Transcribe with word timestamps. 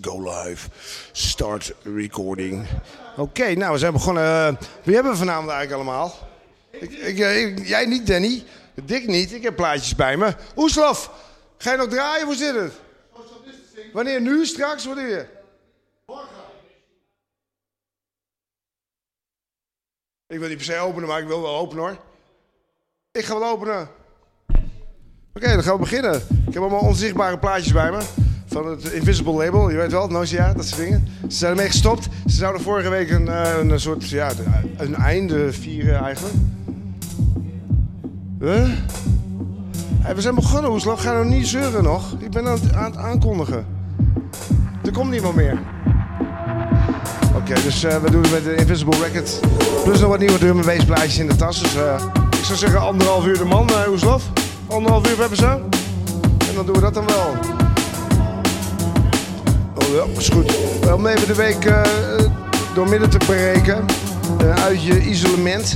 go 0.00 0.30
live. 0.30 0.68
Start 1.12 1.72
recording. 1.82 2.66
Oké, 3.16 3.54
nou 3.54 3.72
we 3.72 3.78
zijn 3.78 3.92
begonnen. 3.92 4.58
Wie 4.82 4.94
hebben 4.94 5.12
we 5.12 5.18
vanavond 5.18 5.50
eigenlijk 5.50 5.80
allemaal? 5.82 6.14
Ik, 6.70 6.90
ik, 6.92 7.18
ik- 7.18 7.66
jij 7.66 7.86
niet, 7.86 8.06
Danny. 8.06 8.44
Dick 8.84 9.06
niet. 9.06 9.32
Ik 9.32 9.42
heb 9.42 9.56
plaatjes 9.56 9.94
bij 9.94 10.16
me. 10.16 10.34
Oeslof, 10.56 11.10
ga 11.58 11.70
je 11.70 11.76
nog 11.76 11.88
draaien? 11.88 12.26
Hoe 12.26 12.34
zit 12.34 12.54
het? 12.54 12.72
Wanneer? 13.92 14.20
Nu? 14.20 14.46
Straks? 14.46 14.84
Wanneer? 14.84 15.28
Ik 20.26 20.38
wil 20.38 20.48
niet 20.48 20.56
per 20.56 20.66
se 20.66 20.78
openen, 20.78 21.08
maar 21.08 21.20
ik 21.20 21.26
wil 21.26 21.42
wel 21.42 21.56
openen 21.56 21.82
hoor. 21.84 21.96
Ik 23.12 23.24
ga 23.24 23.38
wel 23.38 23.48
openen. 23.50 23.88
Oké, 25.34 25.52
dan 25.52 25.62
gaan 25.62 25.72
we 25.72 25.78
beginnen. 25.80 26.14
Ik 26.46 26.54
heb 26.54 26.62
allemaal 26.62 26.80
onzichtbare 26.80 27.38
plaatjes 27.38 27.72
bij 27.72 27.90
me. 27.90 28.02
Van 28.48 28.66
het 28.66 28.84
Invisible 28.92 29.32
Label, 29.32 29.70
je 29.70 29.76
weet 29.76 29.90
wel, 29.90 30.08
Nosia, 30.08 30.52
dat 30.52 30.66
soort 30.66 30.80
dingen. 30.80 31.08
Ze 31.28 31.36
zijn 31.36 31.50
ermee 31.50 31.66
gestopt. 31.66 32.08
Ze 32.26 32.36
zouden 32.36 32.62
vorige 32.62 32.88
week 32.88 33.10
een, 33.10 33.28
eh, 33.28 33.58
een 33.58 33.80
soort, 33.80 34.08
ja, 34.08 34.30
een 34.76 34.94
einde 34.94 35.52
vieren 35.52 36.02
eigenlijk. 36.02 36.34
Huh? 38.40 38.68
We 40.14 40.20
zijn 40.20 40.34
begonnen, 40.34 40.70
Oeslof. 40.70 41.00
Ga 41.00 41.12
nou 41.12 41.26
niet 41.26 41.46
zeuren 41.46 41.82
nog. 41.82 42.14
Ik 42.18 42.30
ben 42.30 42.46
aan 42.46 42.60
het, 42.60 42.72
aan 42.72 42.84
het 42.84 42.96
aankondigen. 42.96 43.66
Er 44.84 44.92
komt 44.92 45.10
niemand 45.10 45.34
meer. 45.34 45.58
Oké, 47.36 47.54
dus 47.54 47.84
eh, 47.84 47.96
we 47.96 48.10
doen 48.10 48.22
het 48.22 48.30
met 48.30 48.44
de 48.44 48.54
Invisible 48.54 48.98
Record. 48.98 49.40
Plus 49.84 50.00
nog 50.00 50.08
wat 50.08 50.18
nieuwe 50.18 50.38
drum 50.38 50.68
en 50.68 50.84
plaatjes 50.86 51.18
in 51.18 51.26
de 51.26 51.36
tas. 51.36 51.60
Dus 51.62 51.74
eh, 51.76 52.02
ik 52.38 52.44
zou 52.44 52.58
zeggen 52.58 52.80
anderhalf 52.80 53.26
uur 53.26 53.38
de 53.38 53.44
man, 53.44 53.68
uh. 53.70 54.14
Anderhalf 54.66 55.10
uur 55.10 55.18
hebben 55.18 55.38
ze. 55.38 55.46
En 56.48 56.54
dan 56.54 56.66
doen 56.66 56.74
we 56.74 56.80
dat 56.80 56.94
dan 56.94 57.06
wel. 57.06 57.67
Oh 59.88 59.94
ja, 59.94 60.04
is 60.18 60.28
goed. 60.28 60.56
Wel 60.80 60.94
Om 60.94 61.06
even 61.06 61.26
de 61.26 61.34
week 61.34 61.64
eh, 61.64 61.82
door 62.74 62.88
midden 62.88 63.10
te 63.10 63.18
breken. 63.18 63.84
eh, 64.40 64.64
uit 64.64 64.82
je 64.82 65.00
isolement. 65.02 65.72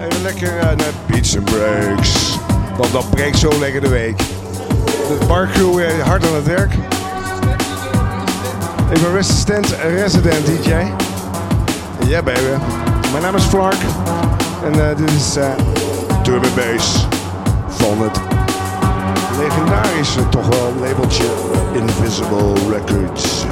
Even 0.00 0.22
lekker 0.22 0.58
eh, 0.58 0.64
naar 0.64 0.92
and 1.36 1.44
Breaks. 1.44 2.38
Want 2.76 2.92
dat 2.92 3.10
breekt 3.10 3.38
zo 3.38 3.58
lekker 3.58 3.80
de 3.80 3.88
week. 3.88 4.16
De 5.08 5.18
barcrew 5.26 5.74
weer 5.74 6.00
hard 6.04 6.26
aan 6.26 6.34
het 6.34 6.46
werk. 6.46 6.72
Ik 8.90 9.00
ben 9.02 9.12
resistent 9.12 9.66
resident 9.82 10.46
DJ. 10.46 10.70
Ja 12.06 12.22
baby. 12.22 12.40
Mijn 13.10 13.22
naam 13.22 13.34
is 13.34 13.42
Flark. 13.44 13.76
En 14.64 14.88
eh, 14.90 14.96
dit 14.96 15.10
is 15.10 15.36
eh 15.36 15.48
and 16.34 16.54
Bass 16.54 17.06
van 17.68 18.02
het 18.02 18.27
legendarische 19.38 20.28
toch 20.28 20.48
wel 20.48 20.72
labeltje 20.80 21.24
Invisible 21.72 22.52
Records. 22.70 23.46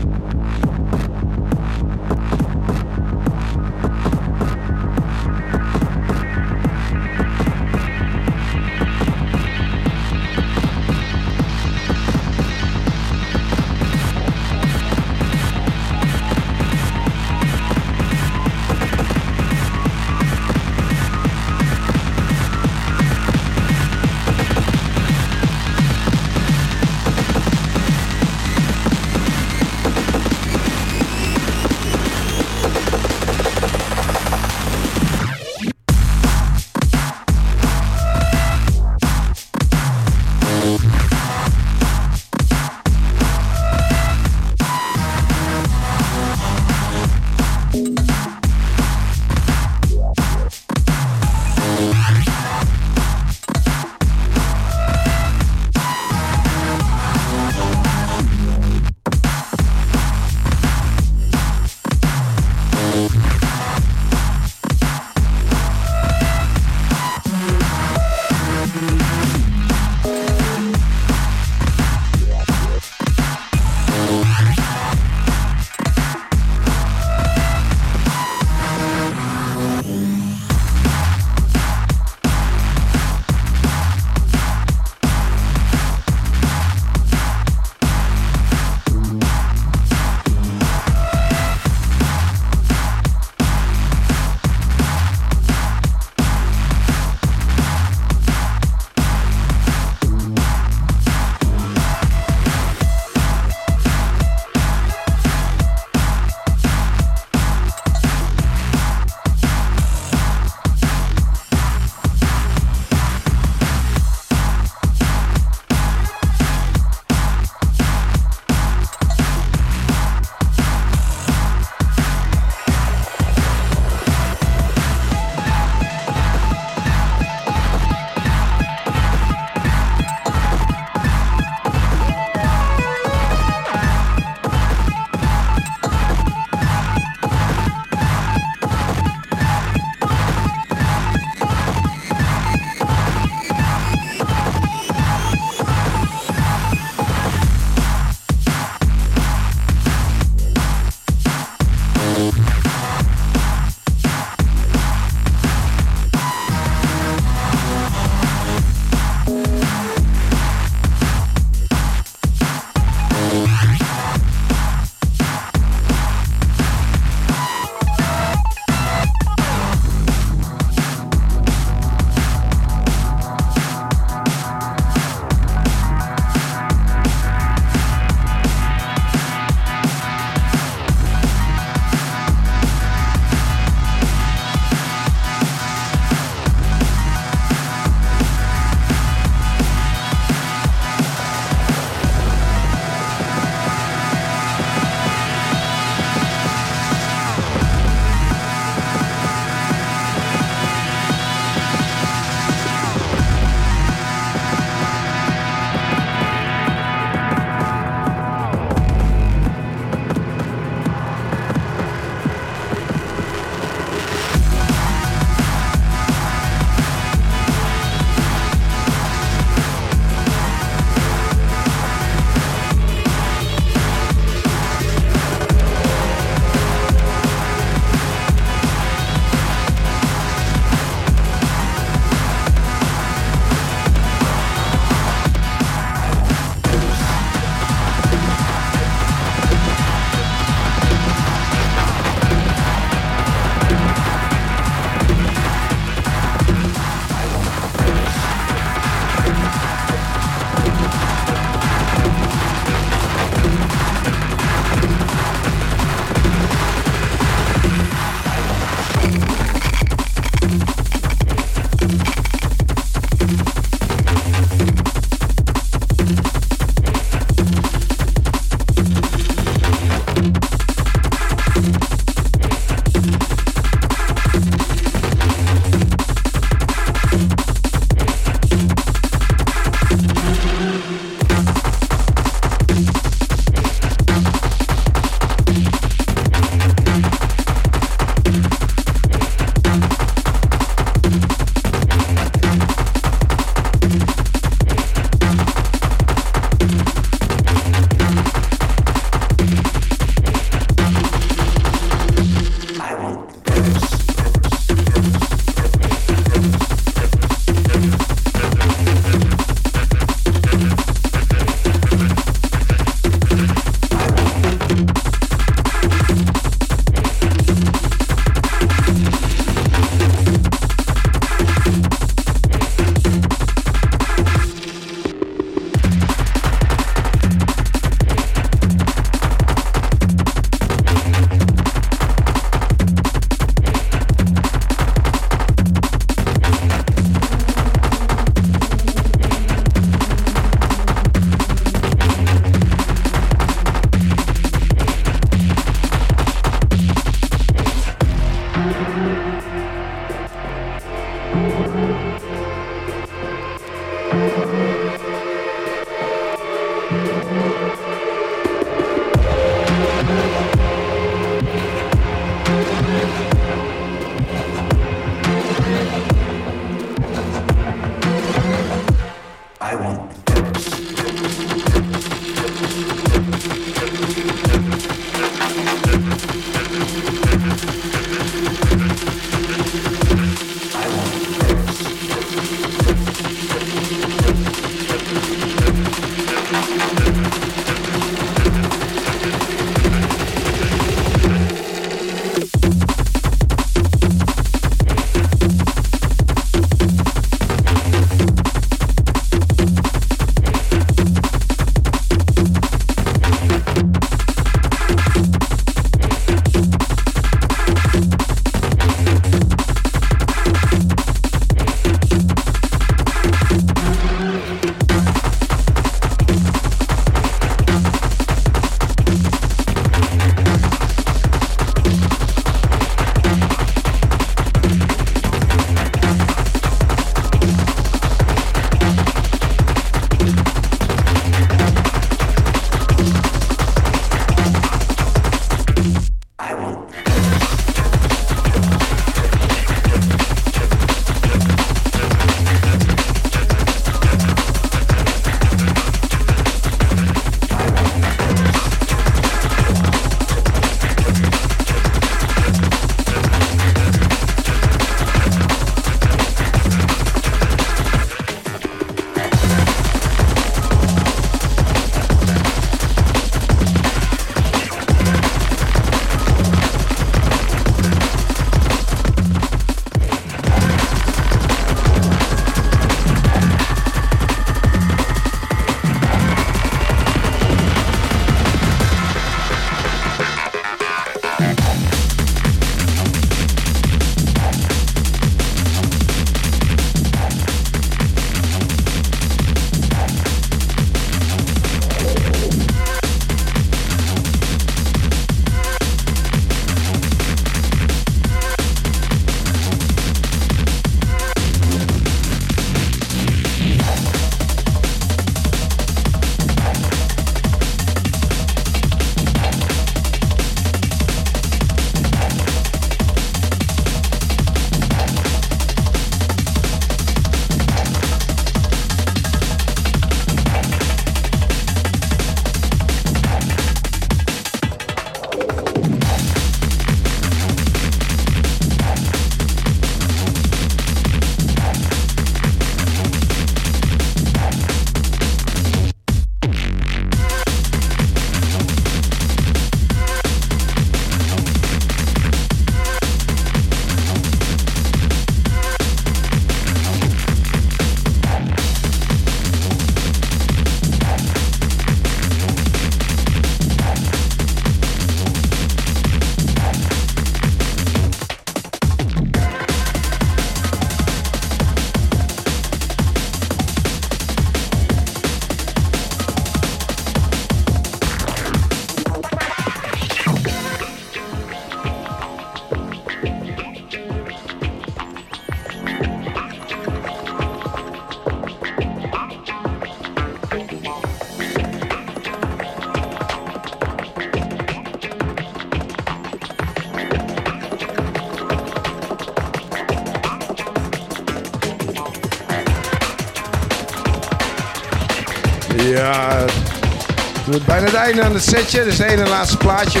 Zijn 597.78 597.92
bijna 597.92 597.98
het 597.98 598.08
einde 598.08 598.22
aan 598.22 598.34
het 598.34 598.42
setje. 598.42 598.86
Is 598.86 598.98
het 598.98 599.10
ene 599.10 599.28
laatste 599.28 599.56
plaatje. 599.56 600.00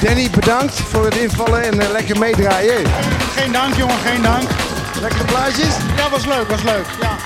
Danny, 0.00 0.30
bedankt 0.30 0.74
voor 0.74 1.04
het 1.04 1.16
invallen 1.16 1.62
en 1.62 1.80
eh, 1.80 1.90
lekker 1.90 2.18
meedraaien. 2.18 2.86
Geen 3.36 3.52
dank, 3.52 3.74
jongen, 3.74 3.98
geen 4.04 4.22
dank. 4.22 4.48
Lekkere 5.00 5.24
plaatjes? 5.24 5.74
Ja, 5.96 6.10
was 6.10 6.26
leuk, 6.26 6.48
was 6.48 6.62
leuk. 6.62 6.86
Ja. 7.00 7.16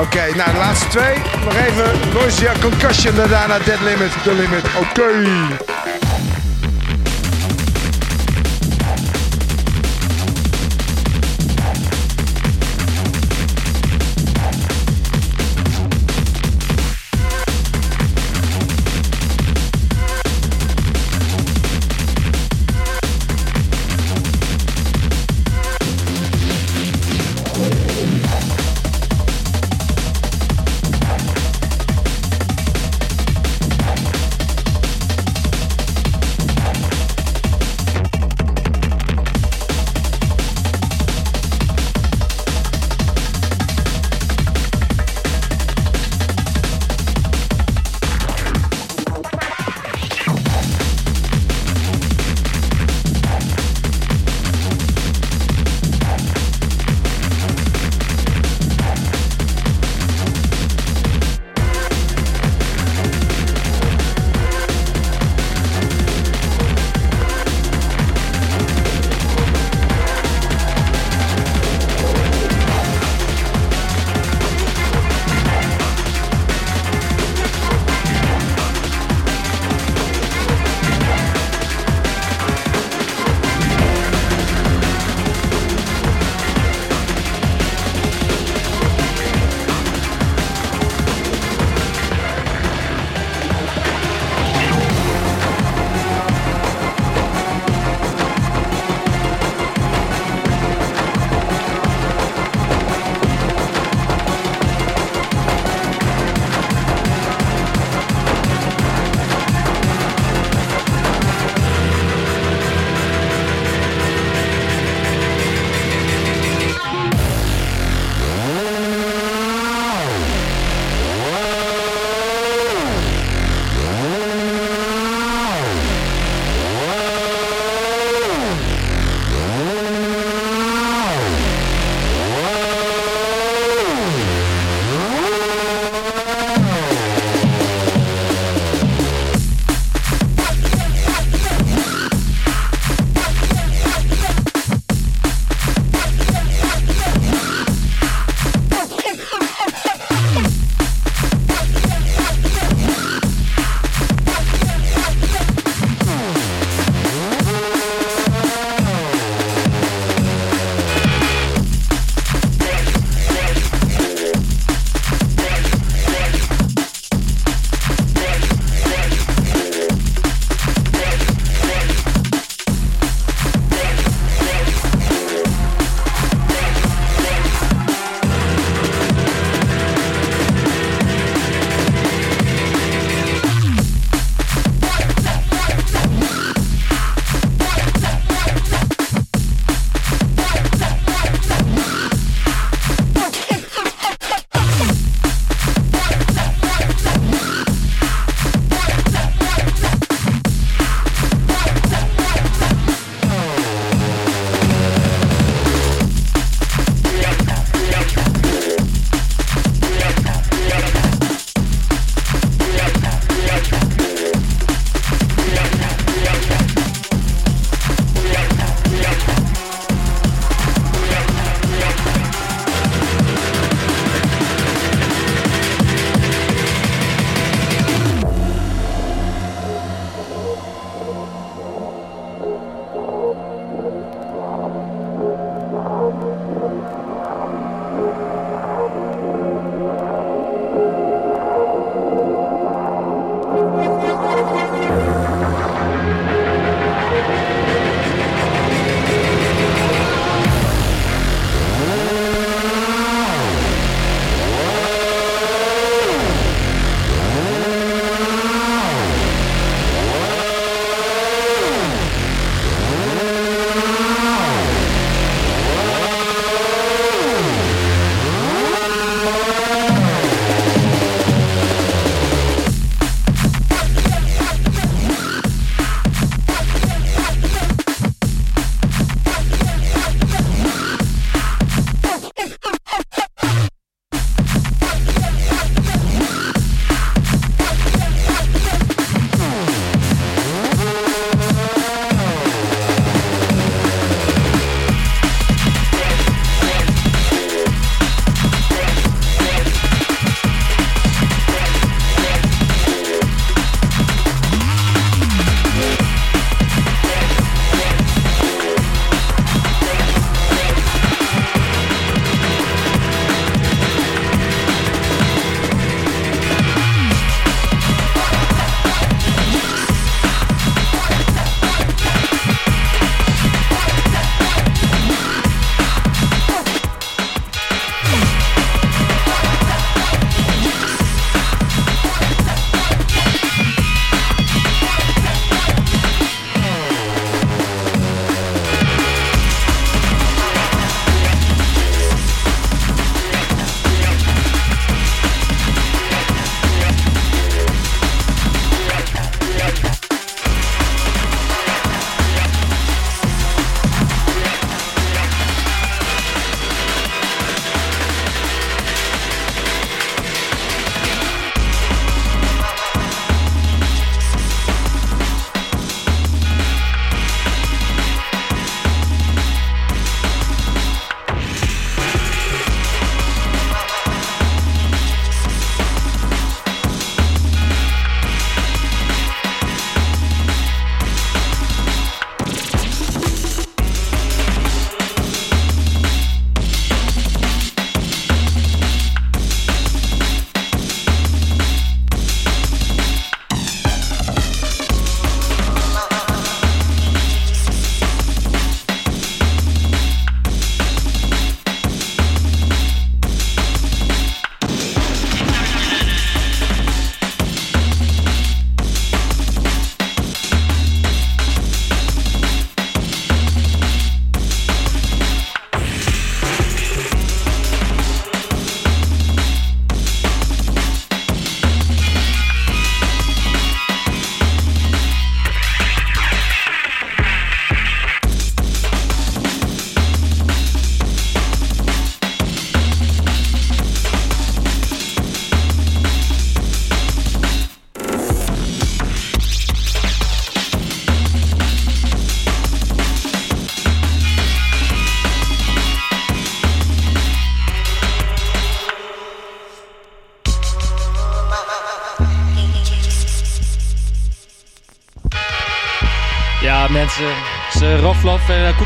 Oké, 0.00 0.36
nou 0.36 0.52
de 0.52 0.58
laatste 0.58 0.88
twee. 0.88 1.14
Nog 1.44 1.54
even 1.54 2.12
Noisia 2.12 2.52
Concussion 2.60 3.20
en 3.20 3.28
daarna 3.28 3.58
Dead 3.58 3.80
Limit, 3.80 4.12
The 4.22 4.34
Limit. 4.34 4.64
Oké. 4.80 5.71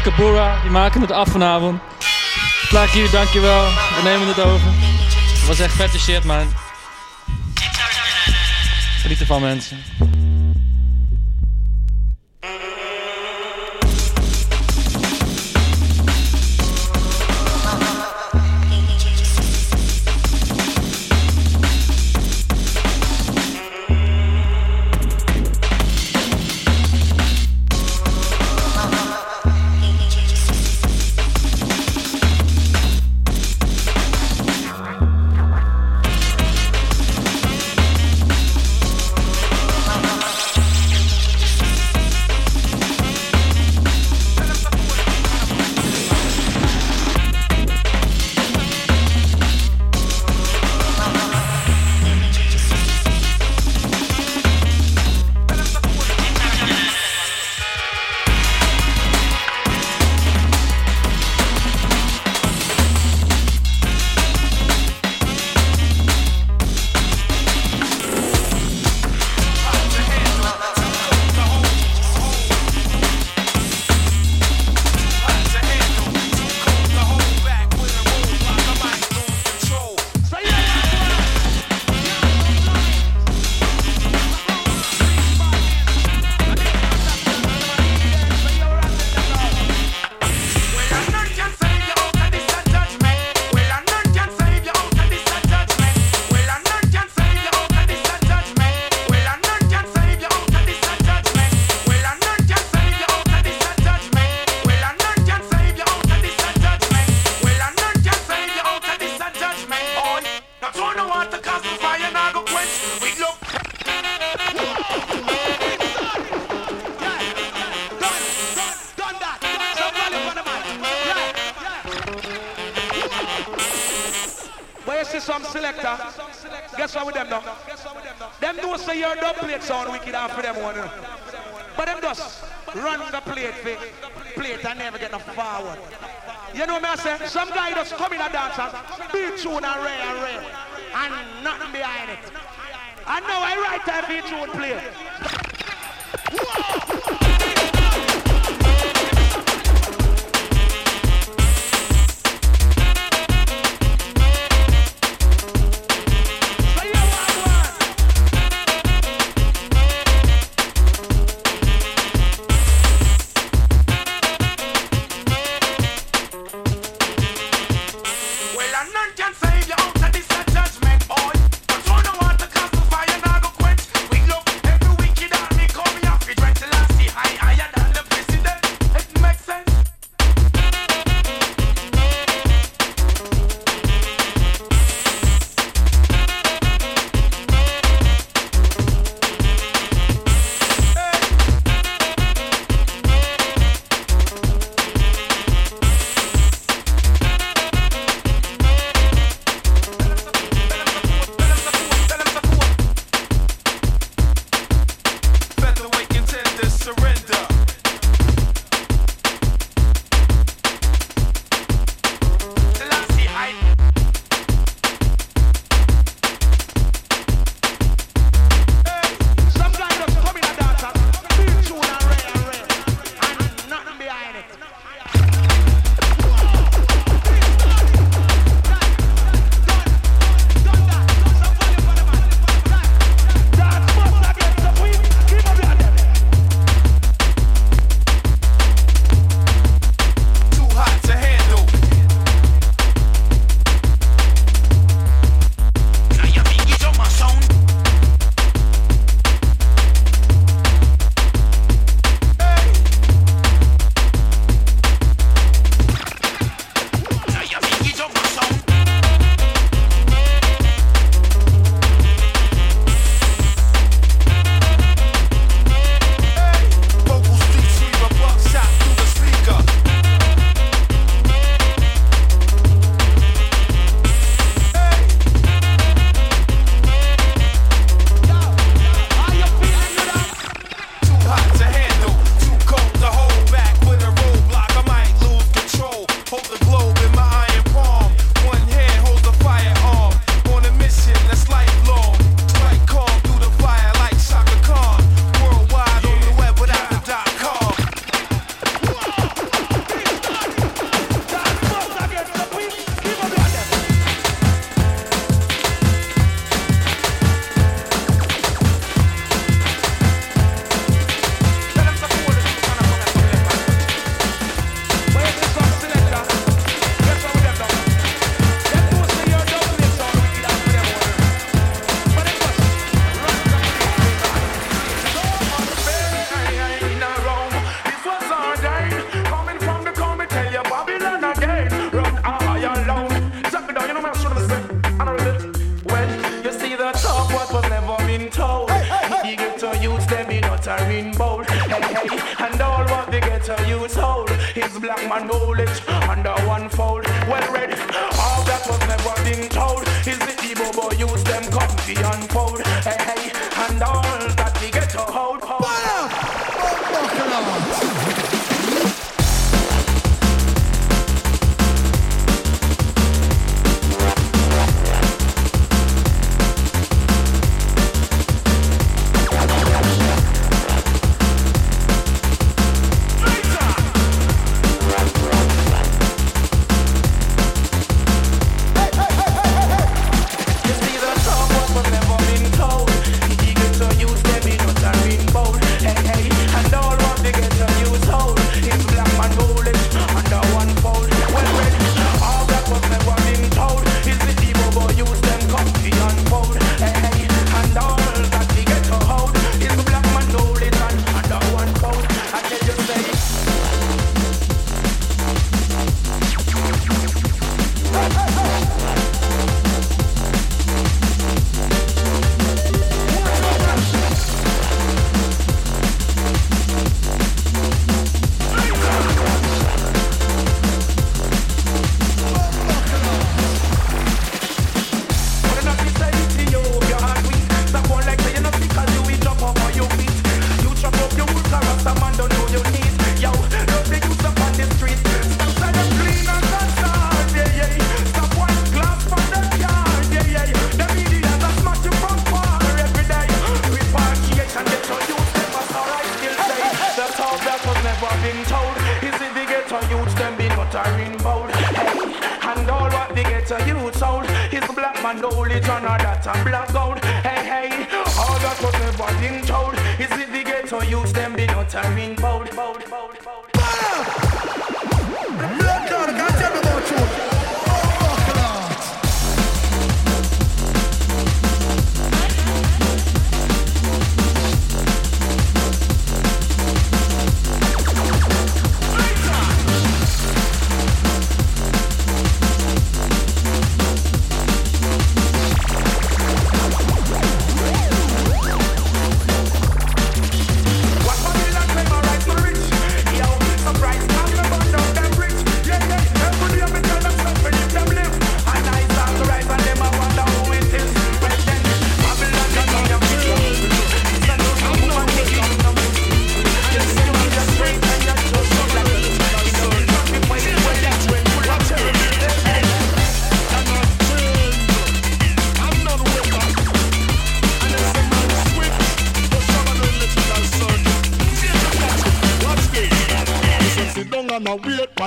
Kookaburra, 0.07 0.61
die 0.63 0.71
maken 0.71 1.01
het 1.01 1.11
af 1.11 1.29
vanavond. 1.29 1.81
Plakje, 2.69 3.11
dankjewel. 3.11 3.65
We 3.65 4.01
nemen 4.05 4.29
het 4.29 4.41
over. 4.41 4.71
Het 5.33 5.47
was 5.47 5.59
echt 5.59 5.75
vette 5.75 5.99
shit, 5.99 6.25
man. 6.25 6.47
Geniet 9.01 9.21
ervan, 9.21 9.41
mensen. 9.41 9.79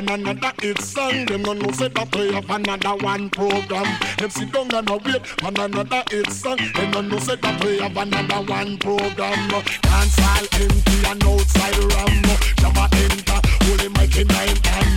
another 0.09 0.51
hit 0.61 0.81
song. 0.81 1.25
Them 1.25 1.43
no 1.43 1.53
know 1.53 1.71
say 1.71 1.87
that 1.89 2.15
we 2.15 2.33
have 2.33 2.49
another 2.49 2.95
one 3.03 3.29
program. 3.29 3.85
Them 4.17 4.29
sit 4.29 4.51
down 4.51 4.73
and 4.73 4.89
wait 4.89 5.25
for 5.25 5.47
another 5.47 6.03
hit 6.09 6.31
song. 6.31 6.57
Them 6.57 6.91
no 6.91 7.01
know 7.01 7.19
say 7.19 7.35
that 7.35 7.63
we 7.63 7.79
have 7.79 7.95
another 7.95 8.41
one 8.51 8.77
program. 8.77 9.49
Dancehall 9.49 10.61
empty 10.61 10.97
and 11.09 11.23
outside 11.23 11.77
ram. 11.77 12.23
Jabba 12.61 12.85
enter, 13.03 13.39
holy 13.65 13.89
mic 13.89 14.17
in 14.17 14.27
my 14.27 14.69
hand. 14.69 14.88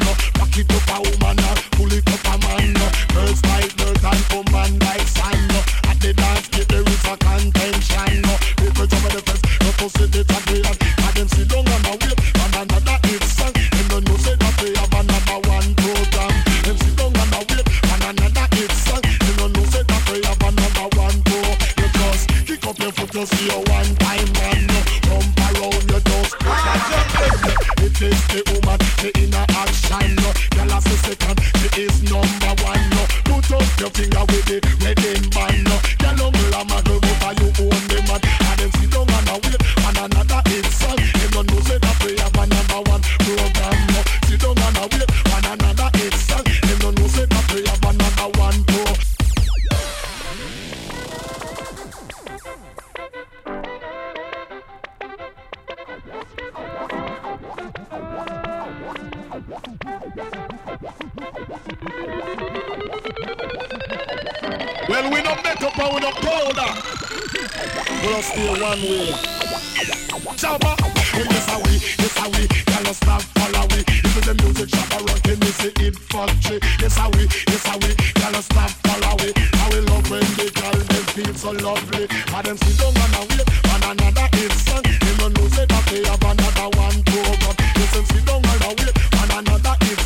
Listen, 87.82 88.06
sit 88.06 88.24
down 88.24 88.42
and 88.42 88.80
wait. 88.80 88.96
One 89.14 89.30
another 89.38 89.76
if 89.82 90.01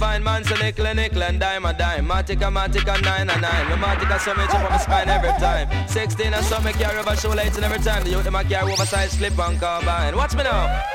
fine 0.00 0.24
man, 0.24 0.42
so 0.42 0.56
nickel 0.56 0.86
and 0.86 0.96
nickel 0.96 1.22
and 1.22 1.38
dime 1.38 1.66
a 1.66 1.72
dime. 1.74 2.06
Matic 2.08 2.40
a 2.40 2.50
matic 2.50 2.88
a 2.88 3.00
nine 3.02 3.28
a 3.28 3.38
nine. 3.38 3.66
Rheumatic 3.70 4.08
a 4.08 4.18
summer 4.18 4.46
chip 4.46 4.54
on 4.54 4.70
my 4.70 4.78
spine 4.78 5.08
every 5.08 5.34
time. 5.38 5.68
Sixteen 5.86 6.32
a 6.32 6.42
summer 6.42 6.72
carry 6.72 6.98
over 6.98 7.14
show 7.16 7.32
and 7.32 7.64
every 7.64 7.78
time. 7.78 8.02
The 8.04 8.10
youth 8.10 8.24
them 8.24 8.34
a 8.34 8.42
carry 8.42 8.72
oversized 8.72 9.18
slip 9.18 9.38
on 9.38 9.58
carbine. 9.58 10.16
Watch 10.16 10.34
me 10.34 10.42
now. 10.44 10.89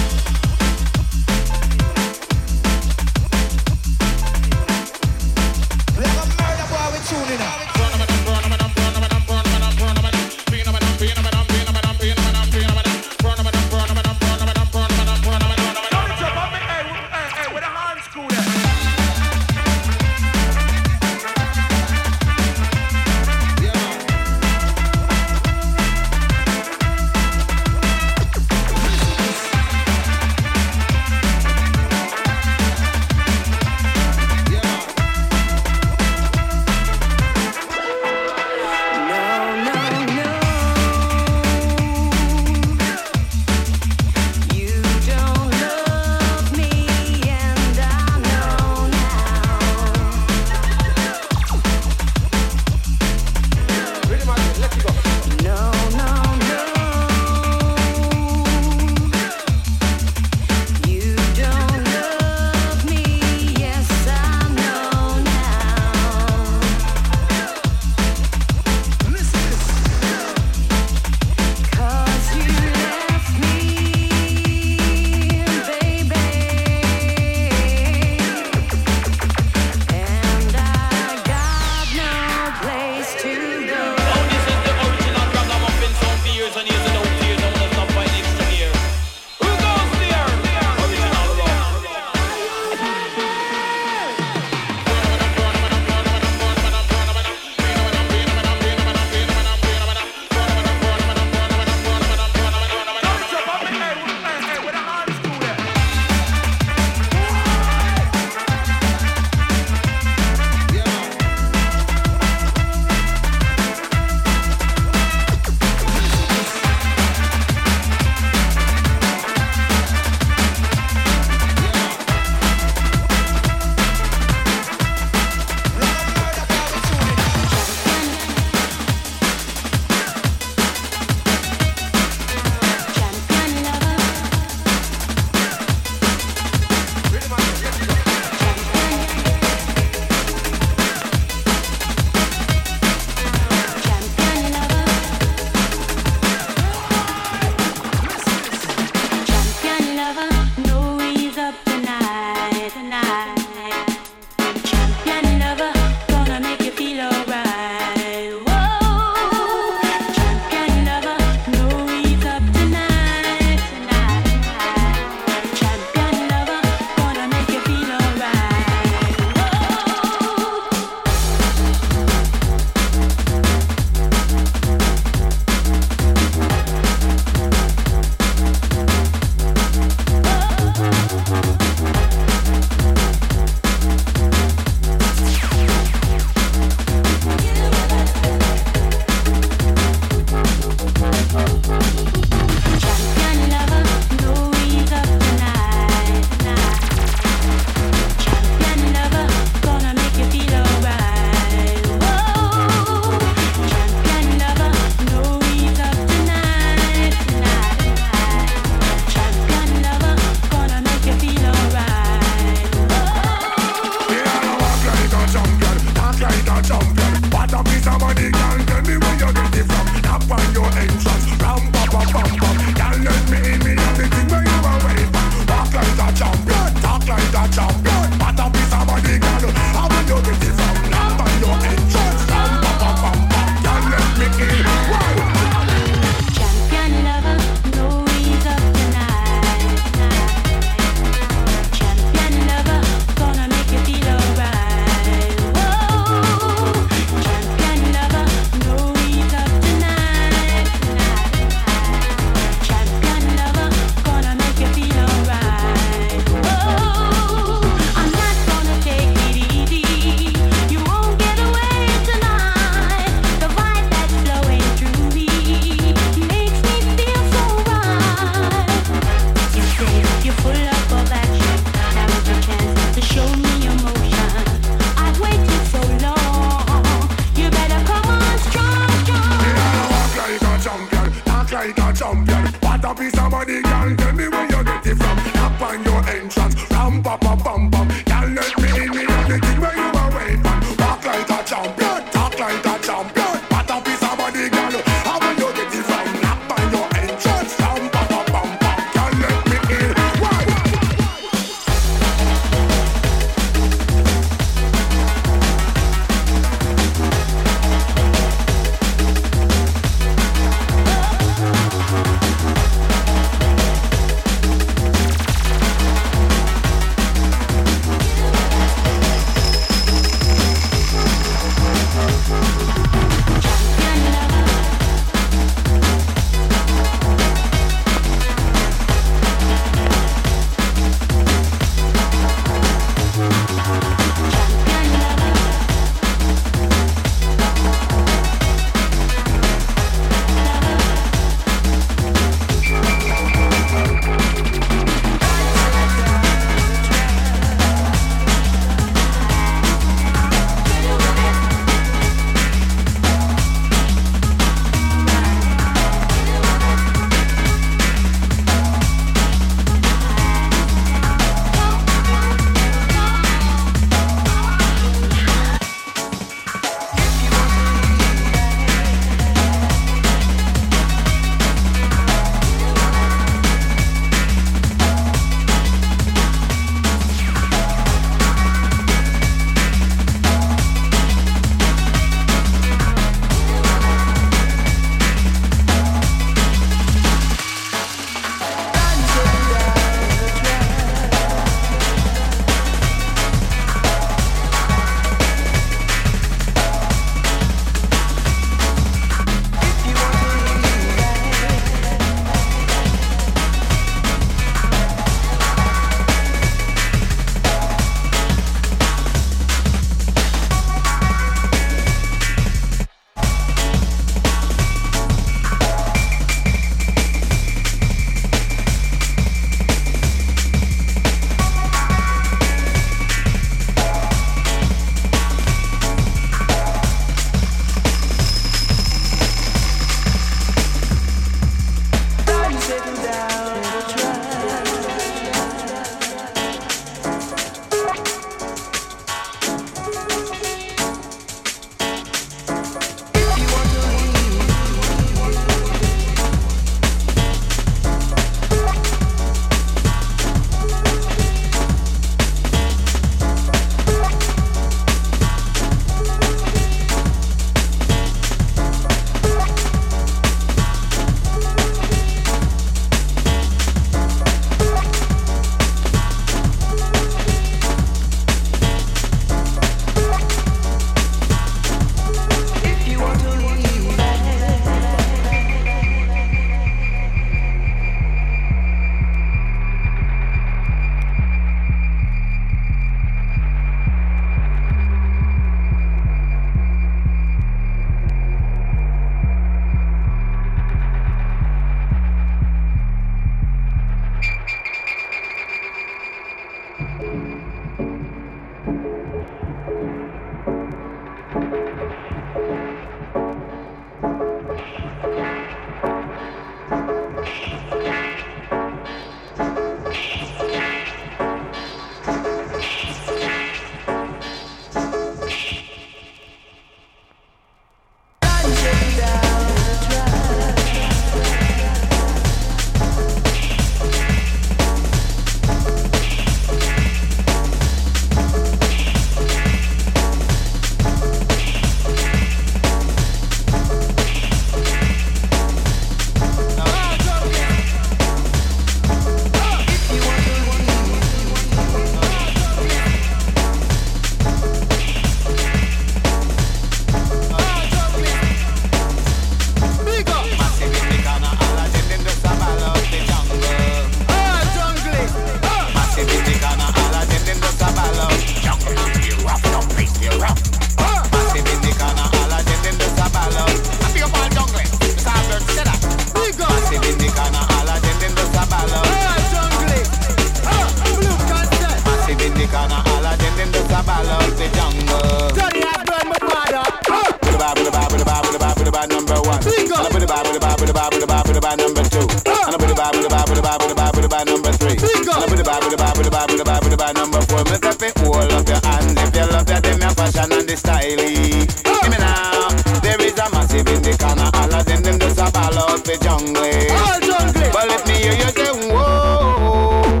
bar, 586.18 586.26
the 586.26 586.44
bar, 586.44 586.60
the 586.60 586.92
number 586.92 587.20
four. 587.22 587.44
Me 587.44 587.54
step 587.54 587.82
it 587.82 587.94
all 588.02 588.32
up 588.32 588.48
your 588.48 588.60
hands 588.66 588.94
if 588.98 589.14
you 589.14 589.26
love 589.30 589.48
your 589.48 589.60
them 589.60 589.80
your 589.80 589.90
fashion 589.94 590.32
and 590.32 590.48
the 590.48 590.56
style. 590.56 591.00
Eh. 591.00 591.46
Oh. 591.66 591.80
Give 591.82 591.90
me 591.92 591.98
now. 591.98 592.48
There 592.82 593.00
is 593.02 593.18
a 593.18 593.26
massive 593.30 593.68
in 593.68 593.82
the 593.82 593.94
corner. 593.98 594.30
All 594.34 594.54
of 594.54 594.64
them 594.66 594.82
them 594.82 594.98
just 594.98 595.18
a 595.18 595.30
ball 595.30 595.58
out 595.58 595.84
the 595.84 595.96
jungle. 596.02 596.42
Eh. 596.42 596.74
All 596.74 597.00
jungle. 597.00 597.50
But 597.52 597.68
let 597.68 597.86
me 597.86 597.94
hear 597.94 598.14
you 598.14 598.30
say 598.34 598.50
whoa. 598.66 600.00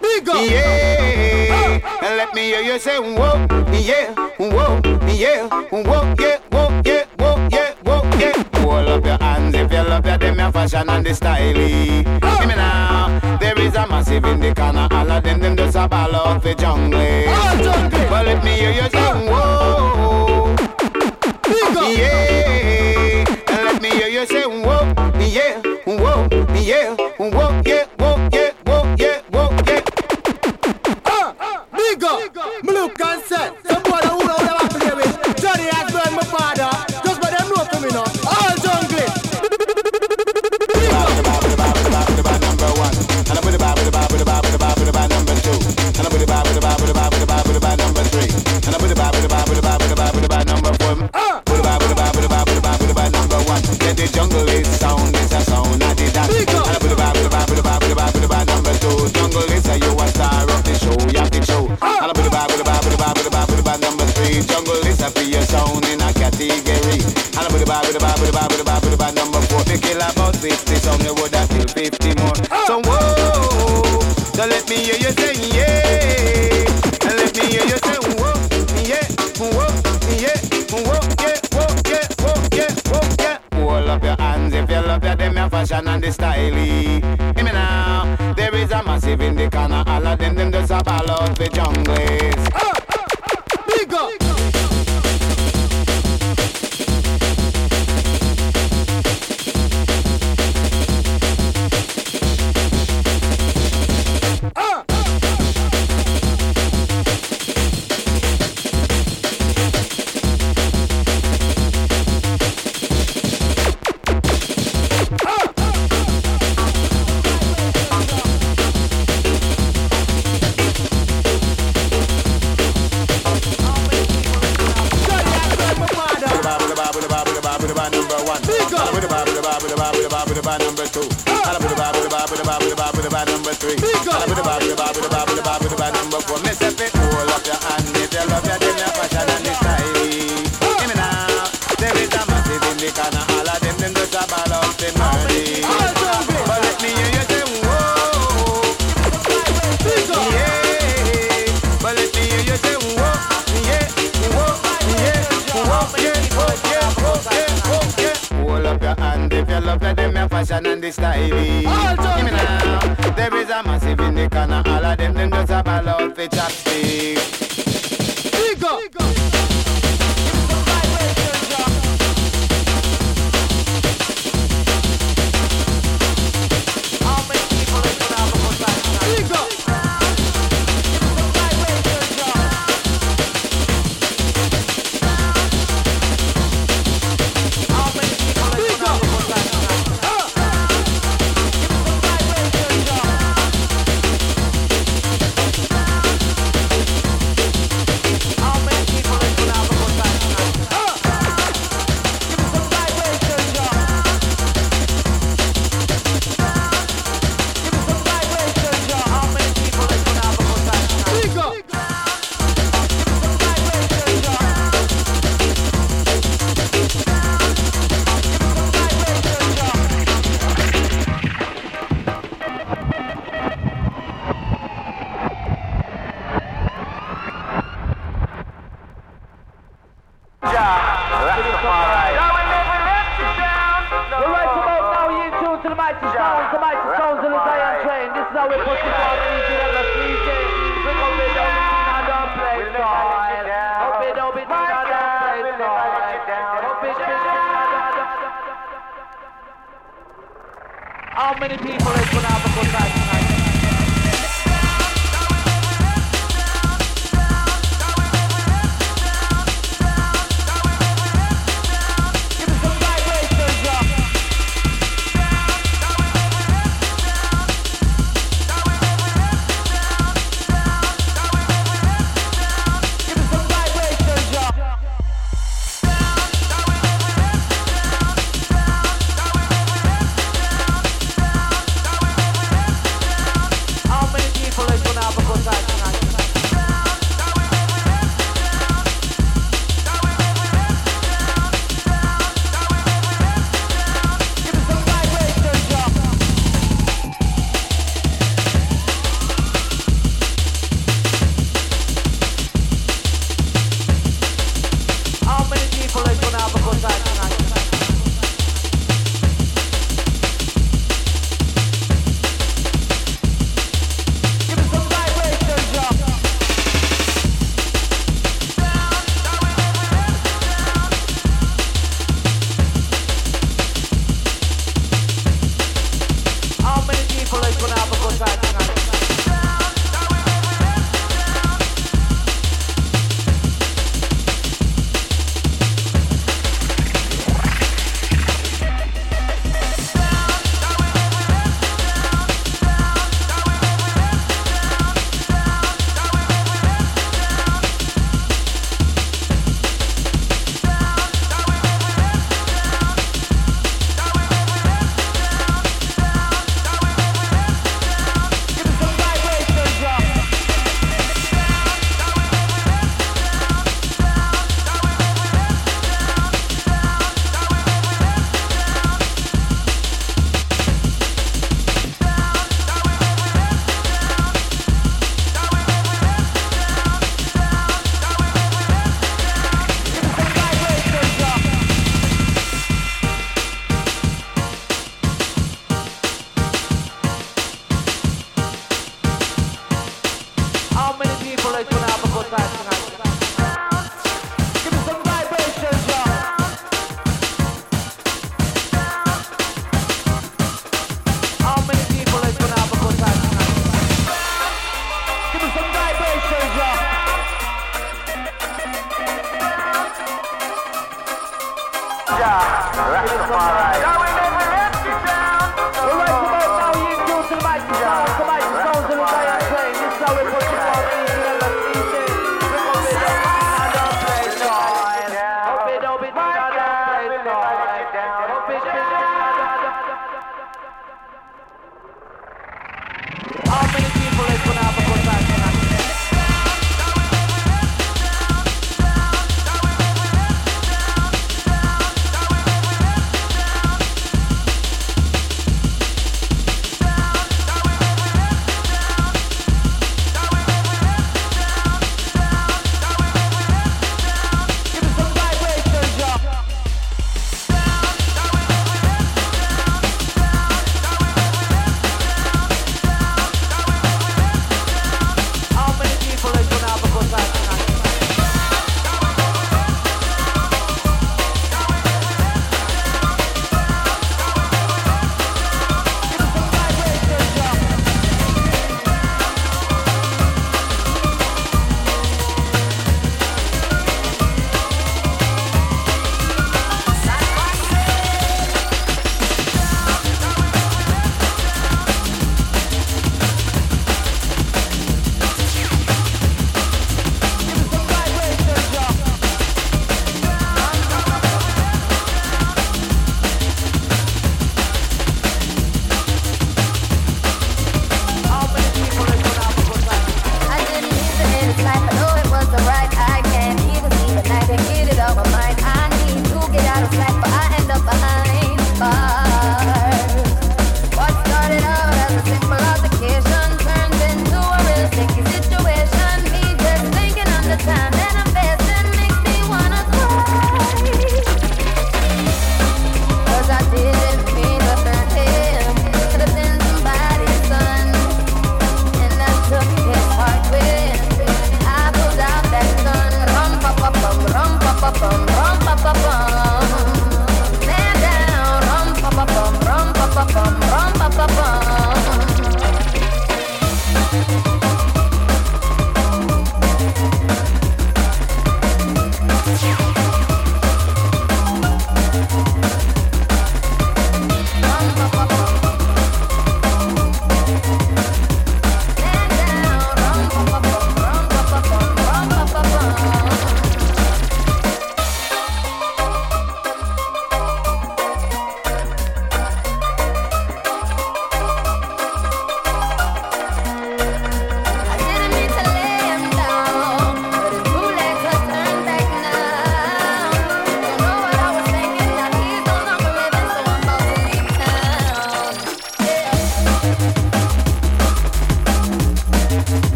Big 0.00 0.28
up. 0.28 0.40
Yeah. 0.48 1.80
And 2.04 2.16
let 2.16 2.34
me 2.34 2.42
hear 2.42 2.62
you 2.62 2.78
say 2.78 2.98
whoa. 2.98 3.46
Yeah. 3.72 4.14
Whoa. 4.38 4.80
Yeah. 5.12 5.48
Whoa. 5.70 6.14
Yeah. 6.18 6.38
Whoa. 6.50 6.82
Yeah. 6.84 7.04
Whoa. 7.18 7.48
Yeah. 7.50 7.74
Whoa. 7.84 8.00
Yeah. 8.18 8.44
Hold 8.62 8.88
up 8.88 9.04
your 9.04 9.18
hands 9.18 9.54
if 9.54 9.72
you 9.72 9.82
love 9.82 10.06
your 10.06 10.18
them 10.18 10.38
your 10.38 10.52
fashion 10.52 10.88
and 10.88 11.04
the 11.04 11.14
style. 11.14 11.56
Eh 11.56 11.97
massive 13.98 14.24
in 14.26 14.40
the 14.40 14.54
corner. 14.54 14.88
All 14.90 15.10
of 15.10 15.22
them, 15.24 15.40
them 15.40 15.56
just 15.56 15.76
a 15.76 15.88
ball 15.88 16.14
out 16.14 16.42
the 16.42 16.54
jungle. 16.54 17.57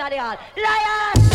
in 0.00 0.10
the 0.10 0.18
hall. 0.18 0.36
Lion! 0.56 1.34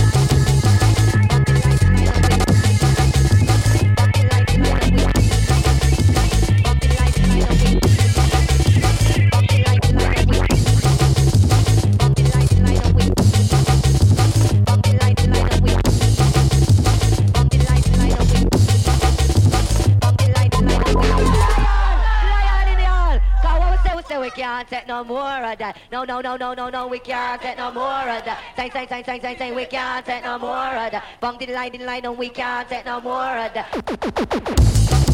can't 24.40 24.70
take 24.70 24.88
no 24.88 25.04
more 25.04 25.44
of 25.44 25.58
that. 25.58 25.78
No, 25.92 26.04
no, 26.04 26.22
no, 26.22 26.38
no, 26.38 26.54
no, 26.54 26.69
we 26.90 27.00
can't 27.00 27.42
take 27.42 27.58
no 27.58 27.72
more 27.72 27.84
of 27.86 28.26
that. 28.26 28.42
Say, 28.56 28.70
say, 28.70 28.88
say, 28.88 29.04
say, 29.04 29.20
say, 29.20 29.38
say, 29.38 29.52
we 29.52 29.66
can't 29.66 30.06
take 30.06 30.24
no 30.24 30.40
more 30.40 30.50
of 30.50 30.92
that. 30.92 31.04
Bump 31.20 31.40
to 31.40 31.46
the 31.46 31.54
line, 31.54 31.72
the 31.72 31.86
line, 31.86 32.06
and 32.06 32.18
we 32.18 32.30
can't 32.30 32.68
take 32.68 32.86
no 32.86 33.00
more 33.02 33.38
of 33.38 33.54
that. 33.54 35.09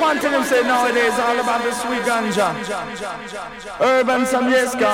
one 0.00 0.18
thing 0.18 0.32
them 0.32 0.44
say 0.44 0.62
nowadays 0.62 1.18
all 1.18 1.38
about 1.38 1.62
the 1.62 1.72
sweet 1.72 2.02
ganja. 2.02 2.54
Urban 3.80 4.22
Samyeska. 4.24 4.92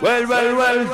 Well, 0.00 0.26
well, 0.26 0.56
well. 0.56 0.86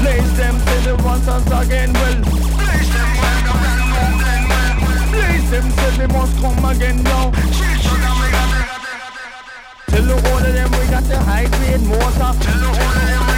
Place 0.00 0.32
them 0.36 0.56
till 0.66 0.96
the 0.96 1.02
ones 1.02 1.26
once 1.26 1.46
again. 1.46 1.92
Well, 1.92 2.22
place 2.22 2.90
them 2.94 3.10
well, 3.20 3.42
well, 3.44 3.88
well, 3.92 4.38
they 5.98 6.06
must 6.06 6.40
come 6.40 6.64
again 6.64 7.02
now. 7.02 7.30
Till 9.88 10.04
the 10.04 10.14
of 10.14 10.52
them 10.54 10.70
we 10.70 10.86
got 10.90 11.04
the 11.04 11.18
high 11.18 11.46
grade 11.46 11.82
motor. 11.82 12.32
Till 12.44 12.58
the 12.60 12.68
of 12.68 12.94
them 13.08 13.22
we 13.26 13.37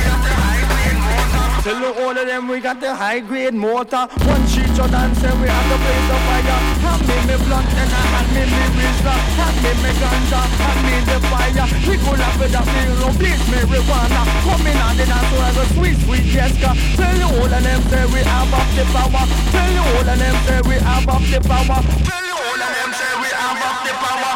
Tell 1.60 1.76
all 1.92 2.16
of 2.16 2.26
them 2.26 2.48
we 2.48 2.58
got 2.58 2.80
the 2.80 2.94
high 2.94 3.20
grade 3.20 3.52
motor. 3.52 4.08
One 4.24 4.44
sheet 4.48 4.72
shot 4.72 4.97
and 4.97 5.12
we 5.12 5.44
have 5.44 5.66
the 5.68 5.76
blaze 5.76 6.08
of 6.08 6.20
fire. 6.24 6.56
Hand 6.80 7.05
me 7.05 7.16
me 7.28 7.36
blunt 7.44 7.68
and 7.68 7.92
I 7.92 8.02
hand 8.16 8.30
me 8.32 8.42
me 8.48 8.64
razor. 8.80 9.18
Hand 9.36 9.58
me 9.60 9.70
me 9.84 9.92
ganja, 10.00 10.40
hand 10.56 10.80
me 10.89 10.97
the 11.05 11.18
fire. 11.28 11.66
We 11.84 12.00
could 12.00 12.16
have 12.16 12.40
with 12.40 12.56
a 12.56 12.62
feel 12.64 13.05
of 13.05 13.12
bleach 13.20 13.44
marijuana. 13.52 14.22
Coming 14.48 14.78
on 14.80 14.97
the 14.97 15.05
dance 15.05 15.28
floor 15.28 15.44
as 15.52 15.56
a 15.60 15.66
sweet 15.76 15.97
sweet 16.00 16.24
jessica. 16.32 16.72
Tell 16.97 17.28
all 17.28 17.44
of 17.44 17.60
them 17.60 17.80
say 17.92 18.05
we 18.08 18.20
have 18.24 18.55
up 18.56 18.68
the 18.72 18.84
power. 18.97 19.24
Tell 19.52 19.76
all 19.84 20.08
of 20.08 20.16
them 20.16 20.36
say 20.48 20.60
we 20.64 20.76
have 20.80 21.08
up 21.12 21.24
the 21.28 21.40
power. 21.44 21.78
Tell 22.08 22.28
all 22.40 22.56
of 22.56 22.70
them 22.72 22.90
say 22.97 23.12
we 23.20 23.28
have 23.36 23.60
up 23.68 23.78
the 23.84 23.92
power. 24.00 24.32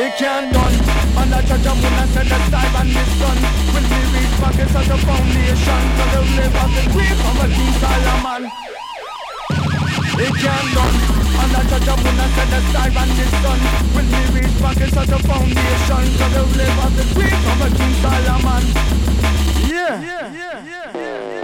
It 0.00 0.16
can't 0.16 0.52
done. 0.56 0.85
And 1.26 1.34
I 1.34 1.42
judge 1.42 1.66
a 1.66 1.74
woman 1.74 2.06
said 2.14 2.26
that 2.30 2.44
time 2.54 2.74
and 2.86 2.90
his 2.94 3.10
son 3.18 3.34
Will 3.74 3.82
be 3.82 3.98
reach 4.14 4.34
back 4.38 4.62
is 4.62 4.70
such 4.70 4.94
a 4.94 4.98
foundation 5.02 5.82
To 5.98 6.04
the 6.14 6.22
live 6.38 6.54
of 6.54 6.70
the 6.70 6.84
grave 6.94 7.18
of 7.18 7.42
a 7.42 7.46
true 7.50 7.72
Solomon. 7.82 8.42
It 10.22 10.34
can 10.38 10.66
done 10.70 10.96
And 11.42 11.50
I 11.50 11.62
judge 11.66 11.90
a 11.90 11.94
woman 11.98 12.30
said 12.30 12.48
that 12.54 12.66
time 12.70 12.94
and 12.94 13.10
his 13.18 13.32
son 13.42 13.58
Will 13.90 14.06
be 14.06 14.22
reach 14.38 14.54
back 14.62 14.78
is 14.78 14.92
such 14.94 15.10
a 15.10 15.18
foundation 15.26 16.04
To 16.14 16.26
the 16.30 16.42
live 16.46 16.78
of 16.86 16.92
the 16.94 17.04
grave 17.10 17.42
of 17.42 17.58
a 17.58 17.68
true 17.74 17.94
Solomon. 18.06 18.62
Yeah, 19.66 19.98
yeah, 19.98 20.30
yeah, 20.30 20.94
yeah. 20.94 21.35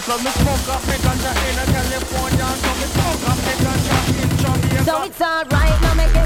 Because 0.00 0.24
me 0.24 0.30
smoke 0.30 0.68
up 0.70 0.82
in 0.88 0.98
California, 1.02 2.48
so 2.56 2.72
smoke 2.88 3.28
up 3.28 3.36
in 3.36 4.84
So 4.86 5.02
it's 5.02 5.20
alright, 5.20 5.82
now 5.82 5.94
make 5.94 6.19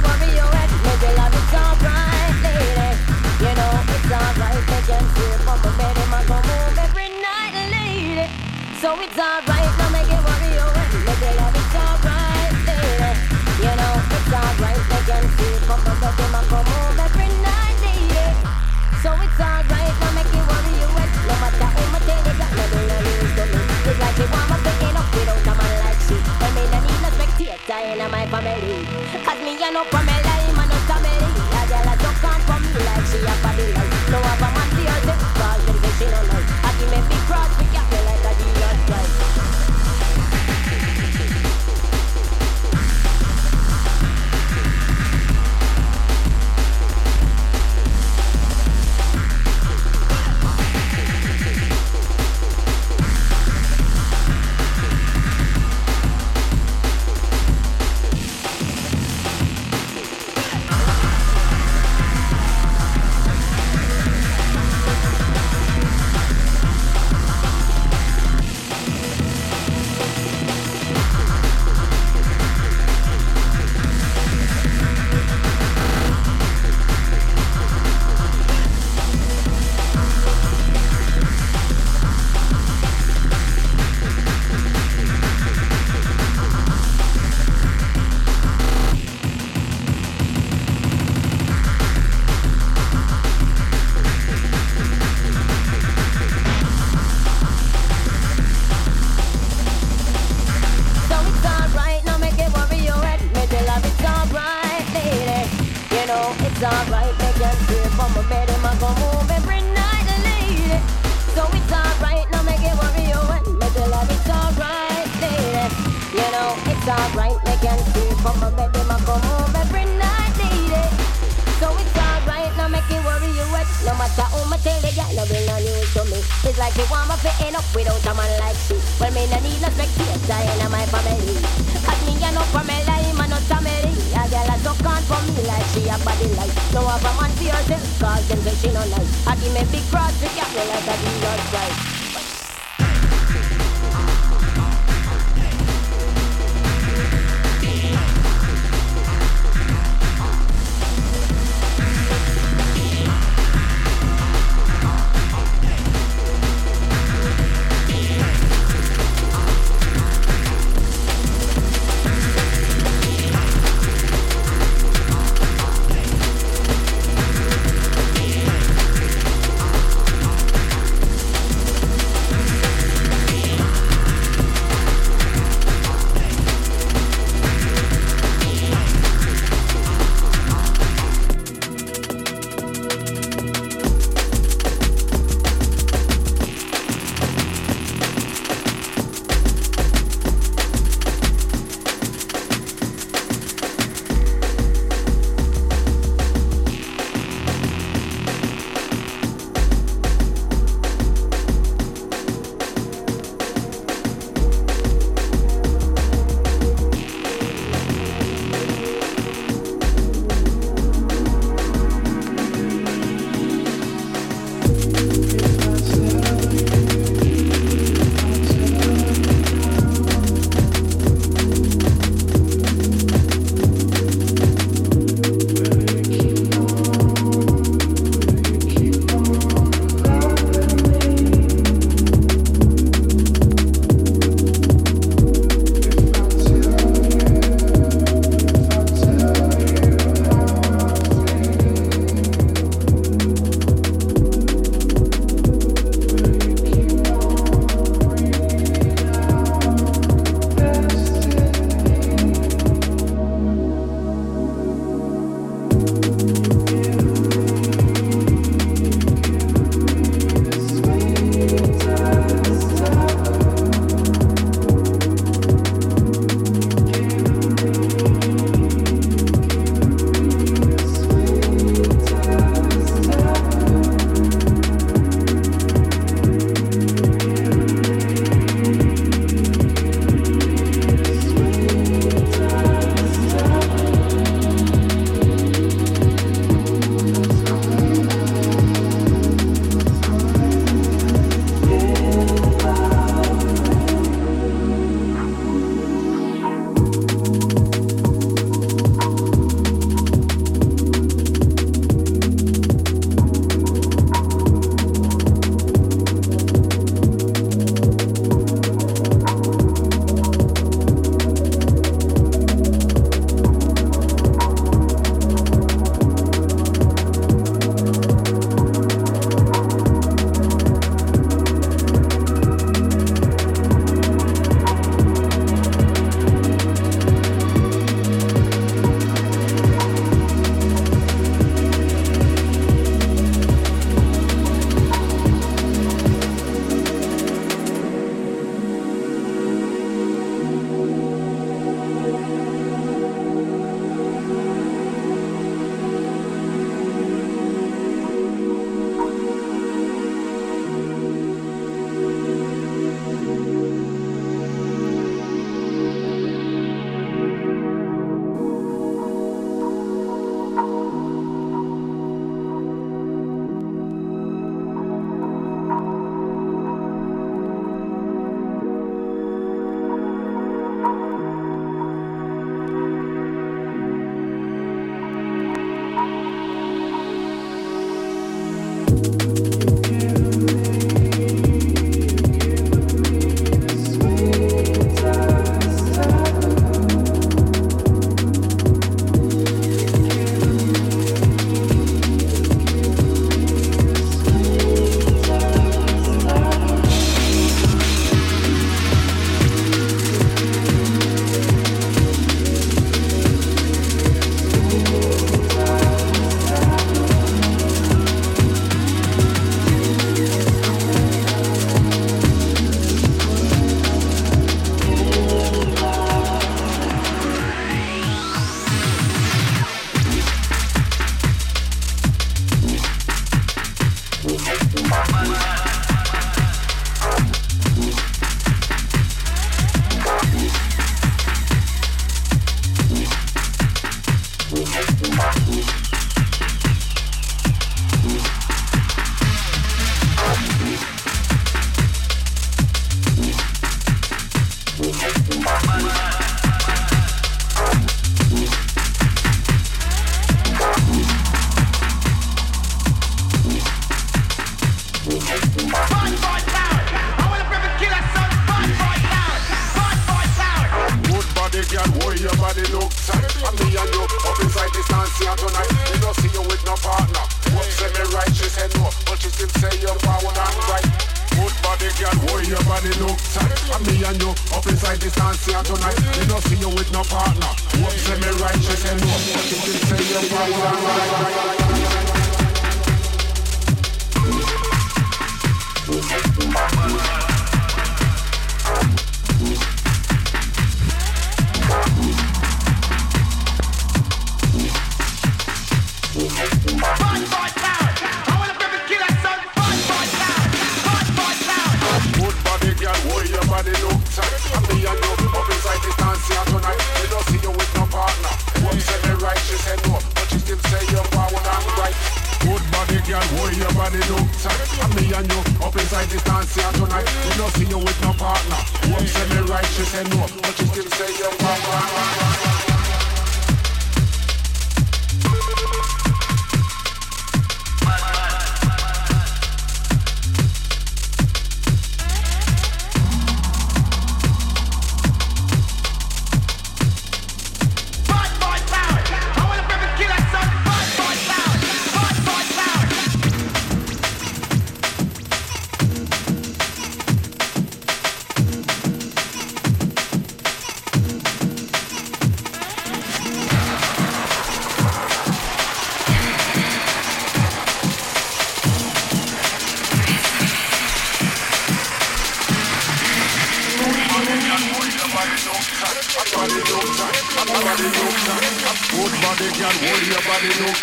look 566.75 566.91
tight, 566.99 567.19
and 567.39 567.51
body 567.63 567.87
look 567.87 568.17
tight. 568.27 568.45
A 568.67 568.73
good 568.91 569.13
body 569.23 569.49
can 569.55 569.75
hold 569.83 570.03
your 570.11 570.23
body 570.27 570.51
look 570.59 570.79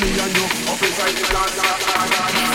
me 0.00 0.10
and 0.18 0.32
you 0.34 0.46
up 0.70 0.82
inside 0.82 1.14
the 1.14 1.26
dance. 1.30 2.49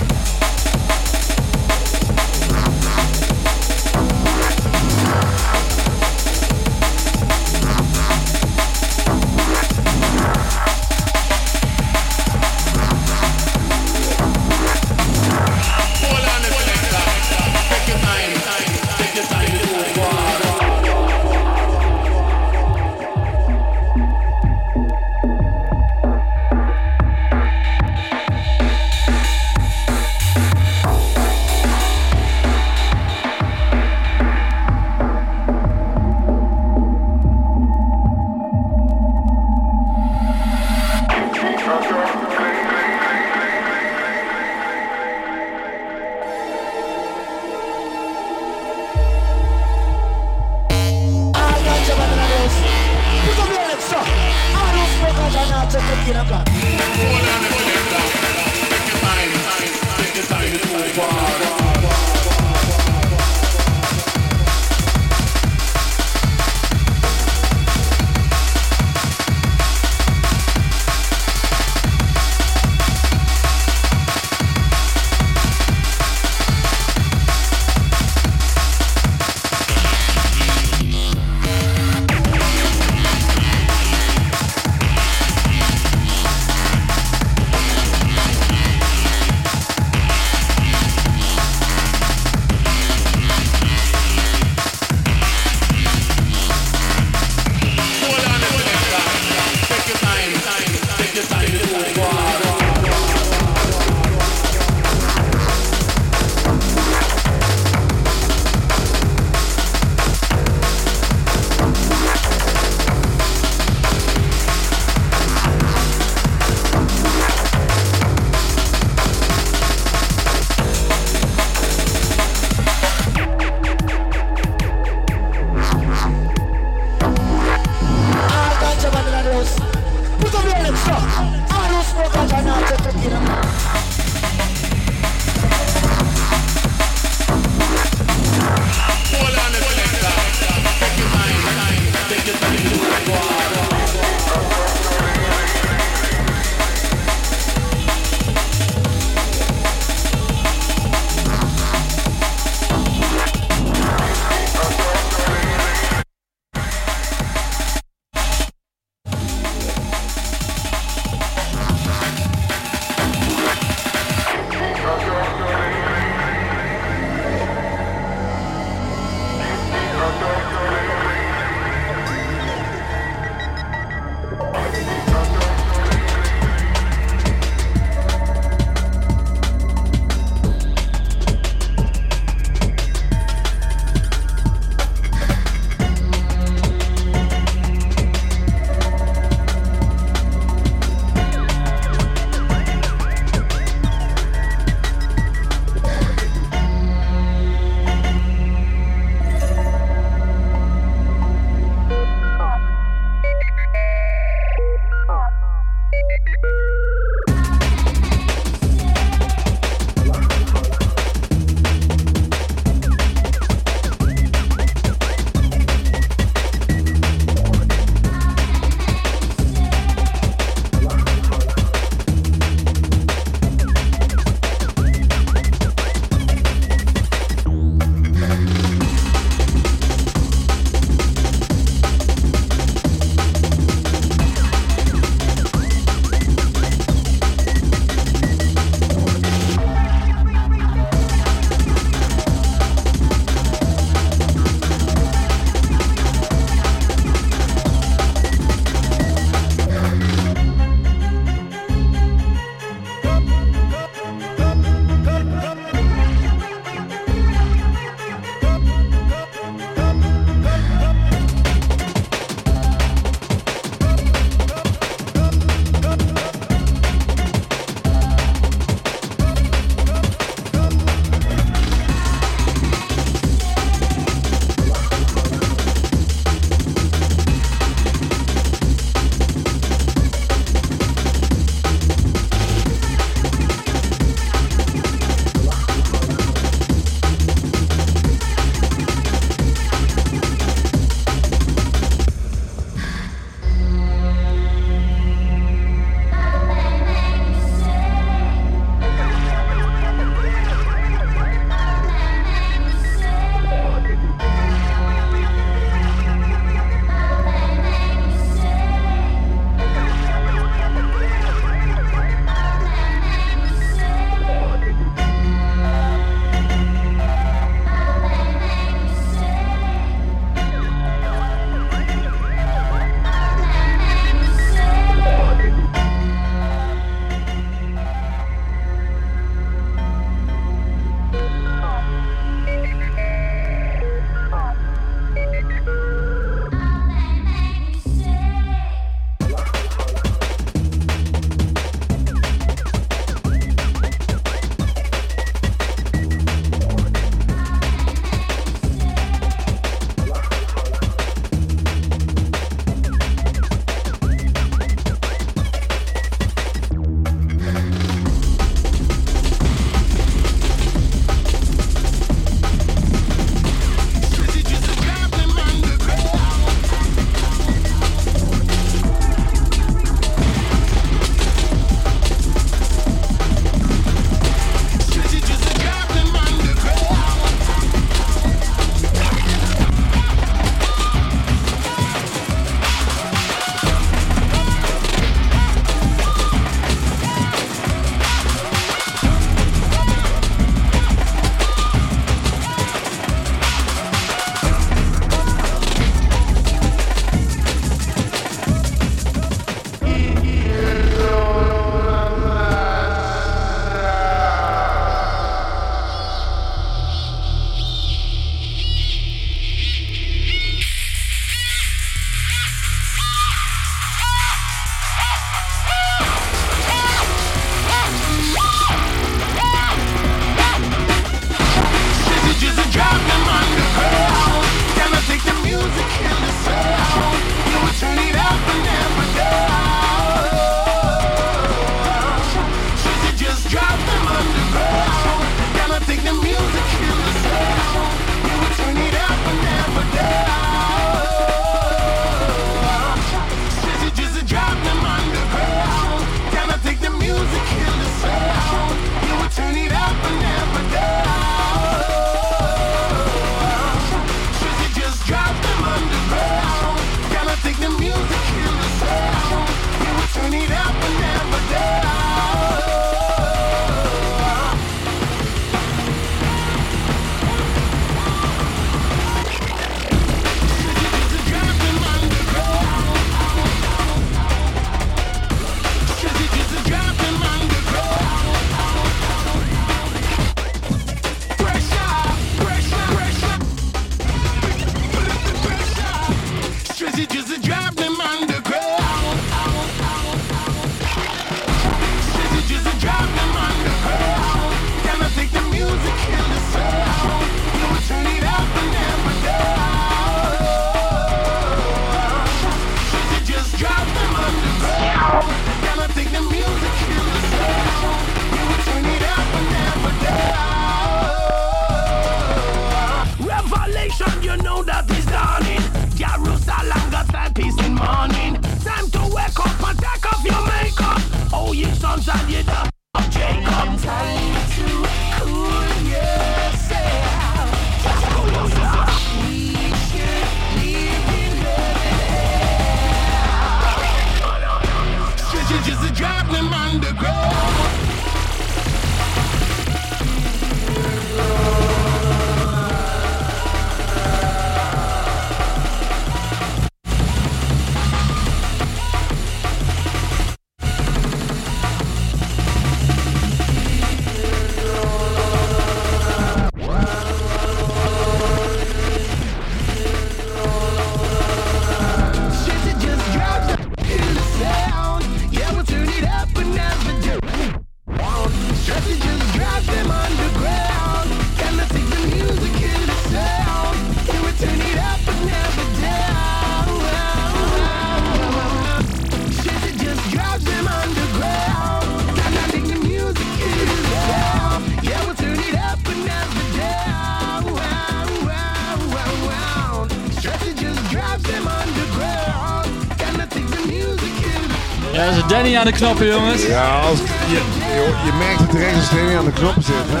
Aan 595.60 595.66
de 595.66 595.72
knoppen, 595.72 596.06
jongens. 596.06 596.46
Ja, 596.46 596.78
als, 596.80 596.98
je, 596.98 597.40
je, 597.74 597.94
je 598.04 598.12
merkt 598.18 598.40
het 598.40 598.50
direct 598.50 598.74
als 598.76 598.90
Danny 598.90 599.16
aan 599.16 599.24
de 599.24 599.32
knoppen 599.32 599.62
zit. 599.62 599.74
Hè? 599.88 600.00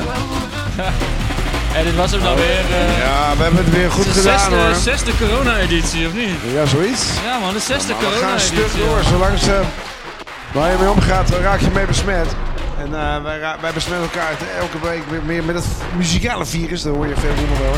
En 1.78 1.84
dit 1.84 1.94
was 1.96 2.10
hem 2.10 2.22
dan 2.22 2.34
weer. 2.34 2.58
eh, 2.70 2.98
Ja, 2.98 3.36
we 3.36 3.42
hebben 3.42 3.64
het 3.64 3.72
weer 3.74 3.90
goed 3.90 4.04
de 4.04 4.10
gedaan 4.10 4.38
zesde, 4.38 4.54
hoor. 4.56 4.74
zesde 4.74 5.12
corona-editie, 5.16 6.06
of 6.06 6.14
niet? 6.14 6.36
Ja, 6.52 6.66
zoiets. 6.66 7.04
Ja 7.24 7.38
man, 7.38 7.52
de 7.54 7.60
zesde 7.60 7.92
Maar 7.92 8.00
we 8.00 8.06
gaan 8.06 8.14
corona-editie. 8.14 8.56
stuk 8.68 8.84
door. 8.86 9.02
Zolang 9.02 9.38
ze, 9.38 9.60
waar 10.52 10.70
je 10.72 10.76
mee 10.78 10.90
omgaat, 10.90 11.30
raak 11.30 11.60
je 11.60 11.70
mee 11.74 11.86
besmet. 11.86 12.26
En 12.78 12.86
eh, 13.00 13.22
wij, 13.22 13.40
wij 13.60 13.72
besmetten 13.72 14.08
elkaar 14.10 14.32
elke 14.60 14.80
week 14.88 15.02
weer 15.10 15.22
meer 15.24 15.44
met 15.44 15.54
het 15.54 15.66
muzikale 15.96 16.46
virus. 16.46 16.82
Daar 16.82 16.94
hoor 16.94 17.06
je 17.06 17.14
veel 17.16 17.30
onder 17.30 17.62
wel. 17.62 17.76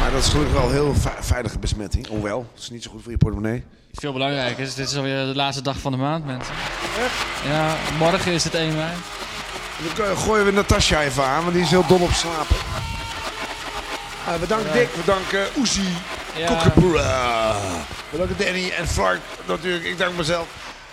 Maar 0.00 0.10
dat 0.12 0.22
is 0.22 0.28
gelukkig 0.28 0.54
wel 0.54 0.64
een 0.66 0.72
heel 0.72 0.94
ve- 0.94 1.10
veilige 1.22 1.58
besmetting. 1.58 2.06
Hoewel, 2.06 2.46
het 2.54 2.62
is 2.62 2.70
niet 2.70 2.82
zo 2.82 2.90
goed 2.90 3.02
voor 3.02 3.10
je 3.12 3.18
portemonnee. 3.18 3.64
Veel 3.92 4.12
belangrijker 4.12 4.62
is, 4.64 4.74
dit 4.74 4.88
is 4.88 4.96
alweer 4.96 5.26
de 5.26 5.34
laatste 5.34 5.62
dag 5.62 5.76
van 5.78 5.92
de 5.92 5.98
maand, 5.98 6.26
mensen. 6.26 6.54
Ja, 7.48 7.76
morgen 7.98 8.32
is 8.32 8.44
het 8.44 8.54
1 8.54 8.74
mei. 8.74 8.90
Dan 9.96 10.16
gooien 10.16 10.44
we 10.44 10.52
Natasja 10.52 11.02
even 11.02 11.24
aan, 11.24 11.42
want 11.42 11.54
die 11.54 11.62
is 11.62 11.70
heel 11.70 11.86
dom 11.86 12.02
op 12.02 12.12
slapen. 12.12 12.56
Eh, 14.26 14.34
we 14.40 14.46
danken 14.46 14.72
Dick, 14.72 14.88
we 14.94 15.02
danken 15.04 15.46
Oezie, 15.58 15.88
Ja. 16.36 16.46
Danken 16.48 16.72
Danny 18.36 18.70
en 18.78 18.88
Frank 18.88 19.18
natuurlijk. 19.46 19.84
Ik 19.84 19.98
dank 19.98 20.16
mezelf. 20.16 20.46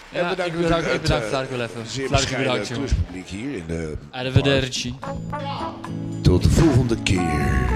Ja, 0.09 0.19
en 0.19 0.29
we 0.29 0.35
danken 0.35 0.55
ik 0.55 0.61
bedank- 0.61 0.83
het, 0.85 0.93
ik 0.93 1.01
bedank 1.01 1.21
eh, 1.23 1.29
Flark 1.29 1.49
wel 1.49 1.61
even. 1.61 1.81
Zeer 1.87 2.09
bescheiden 2.09 2.51
bedankt, 2.51 2.67
hier 3.29 3.55
in 3.55 3.63
de... 3.67 3.97
Arrivederci. 4.11 4.95
Tot 6.23 6.43
de 6.43 6.49
volgende 6.49 6.95
keer. 7.03 7.68